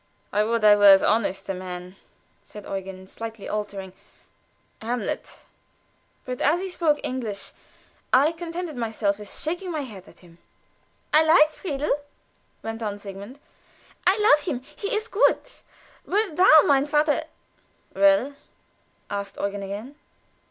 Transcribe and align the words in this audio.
"'I 0.33 0.43
would 0.45 0.65
I 0.65 0.75
were 0.75 0.89
as 0.91 1.03
honest 1.03 1.47
a 1.47 1.53
man,'" 1.53 1.95
said 2.41 2.65
Eugen, 2.65 3.05
slightly 3.05 3.47
altering 3.47 3.93
"Hamlet;" 4.81 5.43
but 6.25 6.41
as 6.41 6.59
he 6.59 6.69
spoke 6.69 6.99
English 7.03 7.51
I 8.11 8.31
contented 8.31 8.75
myself 8.75 9.19
with 9.19 9.31
shaking 9.31 9.69
my 9.71 9.81
head 9.81 10.07
at 10.07 10.17
him. 10.25 10.39
"I 11.13 11.21
like 11.23 11.51
Friedel," 11.51 11.93
went 12.63 12.81
on 12.81 12.97
Sigmund. 12.97 13.37
"I 14.07 14.17
love 14.17 14.47
him; 14.47 14.63
he 14.75 14.87
is 14.95 15.07
good. 15.07 15.41
But 16.07 16.35
thou, 16.35 16.63
mein 16.65 16.87
Vater" 16.87 17.25
"Well?" 17.95 18.33
asked 19.11 19.37
Eugen 19.39 19.61
again. 19.61 19.95